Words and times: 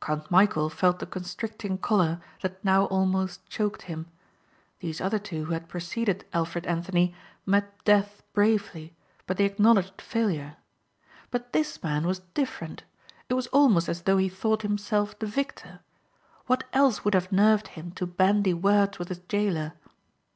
Count 0.00 0.28
Michæl 0.30 0.70
felt 0.70 1.00
the 1.00 1.06
constricting 1.06 1.76
collar 1.76 2.20
that 2.40 2.64
now 2.64 2.84
almost 2.84 3.44
choked 3.48 3.82
him. 3.82 4.06
These 4.78 5.00
other 5.00 5.18
two 5.18 5.46
who 5.46 5.54
had 5.54 5.68
preceded 5.68 6.24
Alfred 6.32 6.66
Anthony 6.66 7.16
met 7.44 7.82
death 7.84 8.22
bravely 8.32 8.94
but 9.26 9.38
they 9.38 9.44
acknowledged 9.44 10.00
failure. 10.00 10.54
But 11.32 11.52
this 11.52 11.82
man 11.82 12.06
was 12.06 12.20
different. 12.32 12.84
It 13.28 13.34
was 13.34 13.48
almost 13.48 13.88
as 13.88 14.02
though 14.02 14.18
he 14.18 14.28
thought 14.28 14.62
himself 14.62 15.18
the 15.18 15.26
victor. 15.26 15.80
What 16.46 16.62
else 16.72 17.04
would 17.04 17.14
have 17.14 17.32
nerved 17.32 17.66
him 17.74 17.90
to 17.96 18.06
bandy 18.06 18.54
words 18.54 19.00
with 19.00 19.08
his 19.08 19.18
gaoler? 19.18 19.72